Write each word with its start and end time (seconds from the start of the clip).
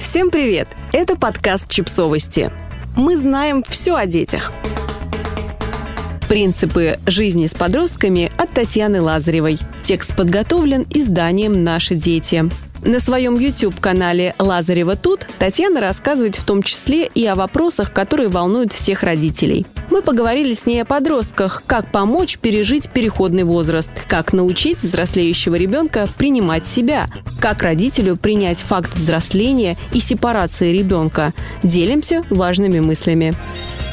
Всем 0.00 0.30
привет! 0.30 0.68
Это 0.92 1.16
подкаст 1.16 1.68
«Чипсовости». 1.70 2.52
Мы 2.96 3.16
знаем 3.16 3.64
все 3.66 3.94
о 3.94 4.04
детях. 4.04 4.52
Принципы 6.28 6.98
жизни 7.06 7.46
с 7.46 7.54
подростками 7.54 8.30
от 8.36 8.52
Татьяны 8.52 9.00
Лазаревой. 9.00 9.58
Текст 9.82 10.14
подготовлен 10.14 10.86
изданием 10.90 11.64
«Наши 11.64 11.94
дети». 11.94 12.44
На 12.82 13.00
своем 13.00 13.38
YouTube-канале 13.38 14.34
«Лазарева 14.38 14.96
тут» 14.96 15.26
Татьяна 15.38 15.80
рассказывает 15.80 16.36
в 16.36 16.44
том 16.44 16.62
числе 16.62 17.06
и 17.06 17.24
о 17.24 17.34
вопросах, 17.34 17.92
которые 17.92 18.28
волнуют 18.28 18.72
всех 18.72 19.02
родителей. 19.02 19.66
Мы 19.96 20.02
поговорили 20.02 20.52
с 20.52 20.66
ней 20.66 20.82
о 20.82 20.84
подростках, 20.84 21.62
как 21.66 21.90
помочь 21.90 22.36
пережить 22.36 22.90
переходный 22.90 23.44
возраст, 23.44 23.88
как 24.06 24.34
научить 24.34 24.76
взрослеющего 24.76 25.54
ребенка 25.54 26.06
принимать 26.18 26.66
себя, 26.66 27.06
как 27.40 27.62
родителю 27.62 28.18
принять 28.18 28.58
факт 28.58 28.92
взросления 28.92 29.78
и 29.94 30.00
сепарации 30.00 30.70
ребенка. 30.70 31.32
Делимся 31.62 32.26
важными 32.28 32.78
мыслями. 32.78 33.34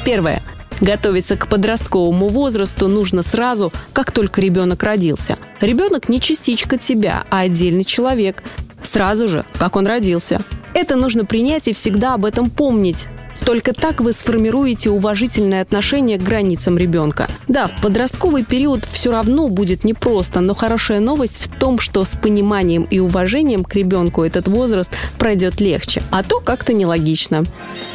Первое. 0.04 0.44
Готовиться 0.82 1.38
к 1.38 1.48
подростковому 1.48 2.28
возрасту 2.28 2.90
нужно 2.90 3.24
сразу, 3.24 3.72
как 3.94 4.12
только 4.12 4.42
ребенок 4.42 4.84
родился. 4.84 5.38
Ребенок 5.62 6.10
не 6.10 6.20
частичка 6.20 6.78
тебя, 6.78 7.24
а 7.30 7.40
отдельный 7.40 7.86
человек 7.86 8.44
сразу 8.84 9.30
же, 9.30 9.46
как 9.58 9.78
он 9.78 9.88
родился. 9.88 10.42
Это 10.74 10.98
нужно 10.98 11.24
принять 11.24 11.70
и 11.70 11.74
всегда 11.74 12.16
об 12.16 12.26
этом 12.26 12.50
помнить. 12.50 13.08
Только 13.46 13.74
так 13.74 14.00
вы 14.00 14.14
сформируете 14.14 14.90
уважительное 14.90 15.62
отношение 15.62 16.18
к 16.18 16.24
границам 16.24 16.78
ребенка. 16.78 17.28
Да, 17.48 17.68
в 17.68 17.82
подростковый 17.82 18.44
период 18.46 18.86
все 18.86 19.12
равно 19.12 19.50
будет 19.50 19.84
непросто, 19.84 20.40
но 20.40 20.56
хорошая 20.56 21.02
новость 21.02 21.40
в 21.40 21.60
том, 21.60 21.80
что 21.80 22.06
с 22.06 22.16
пониманием 22.16 22.84
и 22.84 23.00
уважением 23.00 23.66
к 23.66 23.76
ребенку 23.76 24.24
этот 24.24 24.48
возраст 24.48 24.92
пройдет 25.18 25.60
легче, 25.60 26.02
а 26.10 26.24
то 26.24 26.40
как-то 26.40 26.74
нелогично. 26.74 27.46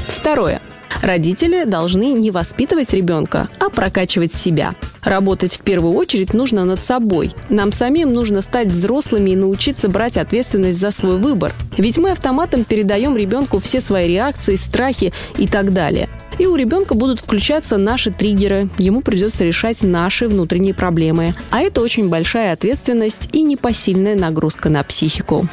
Второе. 0.09 0.61
Родители 1.03 1.65
должны 1.65 2.13
не 2.13 2.31
воспитывать 2.31 2.93
ребенка, 2.93 3.49
а 3.59 3.69
прокачивать 3.71 4.35
себя. 4.35 4.75
Работать 5.03 5.57
в 5.57 5.61
первую 5.61 5.95
очередь 5.95 6.35
нужно 6.35 6.65
над 6.65 6.81
собой. 6.85 7.33
Нам 7.49 7.73
самим 7.73 8.13
нужно 8.13 8.43
стать 8.43 8.69
взрослыми 8.69 9.31
и 9.31 9.37
научиться 9.37 9.89
брать 9.89 10.17
ответственность 10.17 10.79
за 10.79 10.91
свой 10.91 11.19
выбор. 11.19 11.53
Ведь 11.77 11.99
мы 11.99 12.11
автоматом 12.11 12.65
передаем 12.65 13.17
ребенку 13.17 13.61
все 13.61 13.81
свои 13.81 14.09
реакции, 14.09 14.57
страхи 14.57 15.13
и 15.37 15.47
так 15.47 15.73
далее. 15.73 16.09
И 16.39 16.47
у 16.47 16.55
ребенка 16.55 16.95
будут 16.95 17.21
включаться 17.21 17.79
наши 17.79 18.13
триггеры, 18.13 18.69
ему 18.79 19.01
придется 19.01 19.45
решать 19.45 19.83
наши 19.83 20.29
внутренние 20.29 20.75
проблемы. 20.75 21.35
А 21.51 21.61
это 21.61 21.81
очень 21.81 22.09
большая 22.09 22.53
ответственность 22.53 23.31
и 23.33 23.43
непосильная 23.43 24.15
нагрузка 24.15 24.69
на 24.69 24.85
психику. 24.85 25.47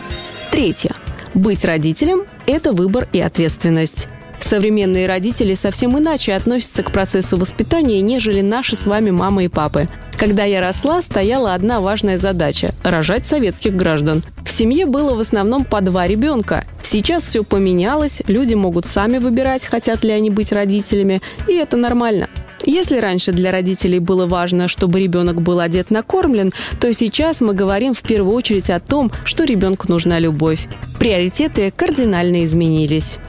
Третье. 0.52 0.94
Быть 1.34 1.66
родителем– 1.66 2.24
это 2.46 2.72
выбор 2.72 3.08
и 3.12 3.20
ответственность. 3.20 4.08
Современные 4.40 5.08
родители 5.08 5.54
совсем 5.56 5.98
иначе 5.98 6.34
относятся 6.34 6.84
к 6.84 6.92
процессу 6.92 7.38
воспитания, 7.38 8.02
нежели 8.02 8.42
наши 8.42 8.76
с 8.76 8.86
вами 8.86 9.12
мамы 9.12 9.46
и 9.46 9.48
папы. 9.48 9.88
Когда 10.18 10.44
я 10.44 10.62
росла, 10.62 11.02
стояла 11.02 11.54
одна 11.54 11.82
важная 11.82 12.18
задача– 12.18 12.74
рожать 12.84 13.26
советских 13.26 13.76
граждан. 13.76 14.24
В 14.46 14.52
семье 14.52 14.86
было 14.86 15.16
в 15.16 15.20
основном 15.20 15.66
по 15.66 15.82
два 15.82 16.08
ребенка. 16.08 16.64
Сейчас 16.84 17.24
все 17.24 17.44
поменялось, 17.44 18.22
люди 18.28 18.54
могут 18.54 18.86
сами 18.86 19.18
выбирать, 19.18 19.66
хотят 19.66 20.04
ли 20.04 20.12
они 20.12 20.30
быть 20.30 20.52
родителями, 20.52 21.22
и 21.48 21.54
это 21.54 21.78
нормально. 21.78 22.30
Если 22.64 22.98
раньше 22.98 23.32
для 23.32 23.52
родителей 23.52 24.00
было 24.00 24.26
важно, 24.26 24.68
чтобы 24.68 25.00
ребенок 25.00 25.42
был 25.42 25.60
одет 25.60 25.92
накормлен, 25.92 26.52
то 26.80 26.92
сейчас 26.94 27.42
мы 27.42 27.54
говорим 27.54 27.94
в 27.94 28.02
первую 28.02 28.36
очередь 28.36 28.70
о 28.70 28.80
том, 28.80 29.12
что 29.24 29.44
ребенку 29.44 29.88
нужна 29.88 30.18
любовь. 30.18 30.68
Приоритеты 31.00 31.72
кардинально 31.76 32.44
изменились. 32.44 33.20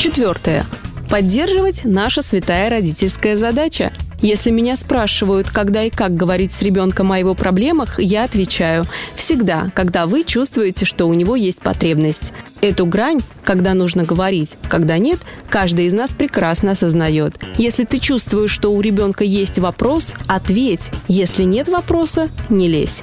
Четвертое. 0.00 0.64
Поддерживать– 1.10 1.82
наша 1.84 2.22
святая 2.22 2.70
родительская 2.70 3.36
задача. 3.36 3.92
Если 4.22 4.50
меня 4.50 4.78
спрашивают, 4.78 5.50
когда 5.50 5.82
и 5.82 5.90
как 5.90 6.14
говорить 6.14 6.52
с 6.52 6.62
ребенком 6.62 7.12
о 7.12 7.18
его 7.18 7.34
проблемах, 7.34 7.98
я 8.00 8.24
отвечаю– 8.24 8.86
всегда, 9.14 9.70
когда 9.74 10.06
вы 10.06 10.24
чувствуете, 10.24 10.86
что 10.86 11.04
у 11.04 11.12
него 11.12 11.36
есть 11.36 11.60
потребность. 11.60 12.32
Эту 12.62 12.86
грань, 12.86 13.20
когда 13.44 13.74
нужно 13.74 14.04
говорить, 14.04 14.56
когда 14.70 14.96
нет, 14.96 15.18
каждый 15.50 15.84
из 15.84 15.92
нас 15.92 16.14
прекрасно 16.14 16.70
осознает. 16.70 17.34
Если 17.58 17.84
ты 17.84 17.98
чувствуешь, 17.98 18.52
что 18.52 18.72
у 18.72 18.80
ребенка 18.80 19.24
есть 19.24 19.58
вопрос, 19.58 20.14
ответь. 20.26 20.88
Если 21.08 21.42
нет 21.42 21.68
вопроса, 21.68 22.30
не 22.48 22.68
лезь. 22.68 23.02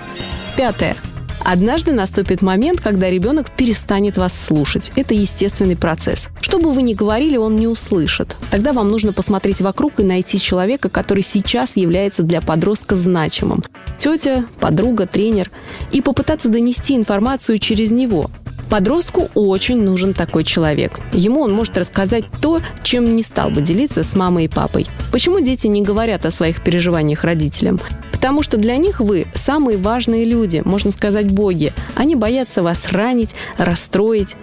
Пятое. 0.56 0.96
Однажды 1.44 1.94
наступит 1.94 2.42
момент, 2.42 2.82
когда 2.82 3.10
ребенок 3.10 3.52
перестанет 3.52 4.18
вас 4.18 4.34
слушать. 4.34 4.92
Это 4.96 5.14
естественный 5.14 5.78
процесс. 5.78 6.30
Что 6.42 6.60
бы 6.60 6.72
вы 6.72 6.82
ни 6.82 6.94
говорили, 6.94 7.38
он 7.38 7.56
не 7.56 7.68
услышит. 7.68 8.36
Тогда 8.52 8.74
вам 8.74 8.90
нужно 8.90 9.14
посмотреть 9.14 9.62
вокруг 9.62 10.00
и 10.00 10.04
найти 10.04 10.40
человека, 10.40 10.90
который 10.90 11.24
сейчас 11.24 11.78
является 11.78 12.24
для 12.24 12.42
подростка 12.42 12.96
значимым. 12.96 13.64
Тетя, 13.98 14.46
подруга, 14.60 15.08
тренер. 15.08 15.52
И 15.92 16.02
попытаться 16.02 16.50
донести 16.50 16.96
информацию 16.96 17.60
через 17.60 17.92
него. 17.92 18.30
Подростку 18.70 19.30
очень 19.34 19.82
нужен 19.82 20.14
такой 20.14 20.44
человек. 20.44 21.00
Ему 21.14 21.42
он 21.42 21.54
может 21.54 21.78
рассказать 21.78 22.26
то, 22.42 22.62
чем 22.84 23.16
не 23.16 23.24
стал 23.24 23.50
бы 23.50 23.62
делиться 23.62 24.04
с 24.04 24.16
мамой 24.16 24.46
и 24.46 24.48
папой. 24.50 24.86
Почему 25.12 25.40
дети 25.40 25.68
не 25.68 25.82
говорят 25.82 26.26
о 26.26 26.32
своих 26.32 26.62
переживаниях 26.62 27.24
родителям? 27.24 27.80
Потому 28.12 28.42
что 28.42 28.58
для 28.58 28.76
них 28.78 29.00
вы 29.00 29.28
самые 29.36 29.78
важные 29.78 30.26
люди, 30.26 30.62
можно 30.66 30.92
сказать, 30.92 31.32
боги. 31.32 31.72
Они 31.96 32.16
боятся 32.16 32.62
вас 32.62 32.92
ранить, 32.92 33.36
расстроить 33.58 34.36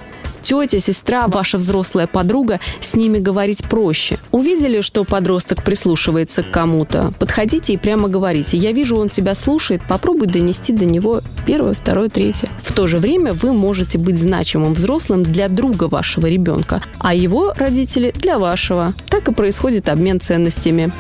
тетя, 0.45 0.79
сестра, 0.79 1.27
ваша 1.27 1.59
взрослая 1.59 2.07
подруга, 2.07 2.61
с 2.81 2.95
ними 2.95 3.19
говорить 3.19 3.65
проще. 3.65 4.19
Увидели, 4.31 4.81
что 4.83 5.05
подросток 5.05 5.65
прислушивается 5.65 6.43
к 6.43 6.51
кому-то, 6.51 7.13
подходите 7.19 7.73
и 7.73 7.77
прямо 7.77 8.09
говорите. 8.09 8.57
Я 8.57 8.73
вижу, 8.73 8.97
он 8.97 9.09
тебя 9.09 9.35
слушает, 9.35 9.83
попробуй 9.89 10.29
донести 10.29 10.73
до 10.73 10.85
него 10.85 11.21
первое, 11.47 11.75
второе, 11.75 12.09
третье. 12.09 12.51
В 12.63 12.73
то 12.73 12.87
же 12.87 12.99
время 12.99 13.33
вы 13.33 13.53
можете 13.53 13.99
быть 13.99 14.19
значимым 14.19 14.75
взрослым 14.75 15.23
для 15.23 15.49
друга 15.49 15.85
вашего 15.85 16.27
ребенка, 16.27 16.83
а 17.01 17.15
его 17.15 17.53
родители 17.57 18.13
для 18.15 18.39
вашего. 18.39 18.93
Так 19.09 19.29
и 19.29 19.33
происходит 19.33 19.89
обмен 19.89 20.21
ценностями. 20.21 20.93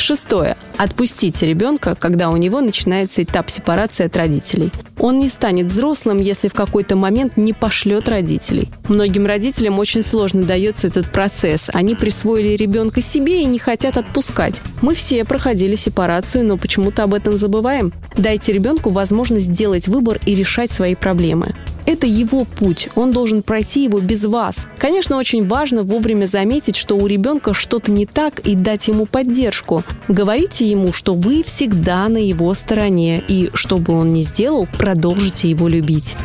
Шестое. 0.00 0.56
Отпустите 0.78 1.46
ребенка, 1.46 1.94
когда 1.94 2.30
у 2.30 2.36
него 2.38 2.62
начинается 2.62 3.22
этап 3.22 3.50
сепарации 3.50 4.06
от 4.06 4.16
родителей. 4.16 4.70
Он 4.98 5.20
не 5.20 5.28
станет 5.28 5.66
взрослым, 5.66 6.20
если 6.20 6.48
в 6.48 6.54
какой-то 6.54 6.96
момент 6.96 7.36
не 7.36 7.52
пошлет 7.52 8.08
родителей. 8.08 8.68
Многим 8.88 9.26
родителям 9.26 9.78
очень 9.78 10.02
сложно 10.02 10.42
дается 10.42 10.86
этот 10.86 11.12
процесс. 11.12 11.68
Они 11.74 11.94
присвоили 11.94 12.56
ребенка 12.56 13.02
себе 13.02 13.42
и 13.42 13.46
не 13.46 13.58
хотят 13.58 13.98
отпускать. 13.98 14.62
Мы 14.80 14.94
все 14.94 15.24
проходили 15.24 15.76
сепарацию, 15.76 16.46
но 16.46 16.56
почему-то 16.56 17.04
об 17.04 17.12
этом 17.12 17.36
забываем. 17.36 17.92
Дайте 18.16 18.52
ребенку 18.52 18.88
возможность 18.88 19.52
сделать 19.52 19.86
выбор 19.86 20.18
и 20.24 20.34
решать 20.34 20.72
свои 20.72 20.94
проблемы. 20.94 21.54
Это 21.86 22.06
его 22.06 22.44
путь, 22.44 22.88
он 22.94 23.12
должен 23.12 23.42
пройти 23.42 23.84
его 23.84 24.00
без 24.00 24.24
вас. 24.24 24.66
Конечно, 24.78 25.16
очень 25.16 25.46
важно 25.46 25.82
вовремя 25.82 26.26
заметить, 26.26 26.76
что 26.76 26.96
у 26.96 27.06
ребенка 27.06 27.54
что-то 27.54 27.90
не 27.90 28.06
так 28.06 28.40
и 28.40 28.54
дать 28.54 28.88
ему 28.88 29.06
поддержку. 29.06 29.82
Говорите 30.08 30.68
ему, 30.68 30.92
что 30.92 31.14
вы 31.14 31.42
всегда 31.42 32.08
на 32.08 32.18
его 32.18 32.52
стороне 32.54 33.22
и, 33.26 33.50
что 33.54 33.78
бы 33.78 33.94
он 33.94 34.10
ни 34.10 34.22
сделал, 34.22 34.68
продолжите 34.78 35.48
его 35.48 35.68
любить. 35.68 36.16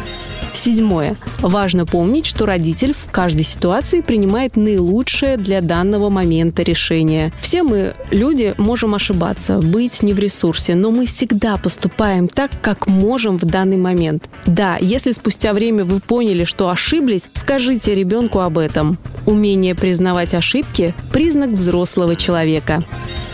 Седьмое. 0.55 1.17
Важно 1.39 1.85
помнить, 1.85 2.25
что 2.25 2.45
родитель 2.45 2.93
в 2.93 3.11
каждой 3.11 3.43
ситуации 3.43 4.01
принимает 4.01 4.55
наилучшее 4.55 5.37
для 5.37 5.61
данного 5.61 6.09
момента 6.09 6.63
решение. 6.63 7.33
Все 7.41 7.63
мы, 7.63 7.93
люди, 8.09 8.55
можем 8.57 8.95
ошибаться, 8.95 9.59
быть 9.59 10.01
не 10.01 10.13
в 10.13 10.19
ресурсе, 10.19 10.75
но 10.75 10.91
мы 10.91 11.05
всегда 11.05 11.57
поступаем 11.57 12.27
так, 12.27 12.51
как 12.61 12.87
можем 12.87 13.37
в 13.37 13.45
данный 13.45 13.77
момент. 13.77 14.29
Да, 14.45 14.77
если 14.79 15.11
спустя 15.11 15.53
время 15.53 15.83
вы 15.83 15.99
поняли, 15.99 16.45
что 16.45 16.69
ошиблись, 16.69 17.29
скажите 17.33 17.93
ребенку 17.93 18.39
об 18.39 18.57
этом. 18.57 18.97
Умение 19.25 19.75
признавать 19.75 20.33
ошибки– 20.33 20.93
признак 21.11 21.51
взрослого 21.51 22.15
человека. 22.15 22.83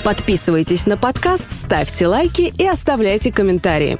Подписывайтесь 0.03 0.88
на 0.88 0.97
подкаст, 0.97 1.51
ставьте 1.51 2.07
лайки 2.07 2.51
и 2.57 2.65
оставляйте 2.65 3.31
комментарии. 3.31 4.00